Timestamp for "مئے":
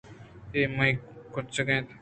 0.75-0.91